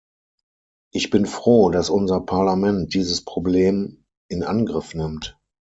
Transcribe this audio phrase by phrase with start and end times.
[0.91, 5.37] Ich bin froh, dass unser Parlament dieses Problem in Angriff nimmt.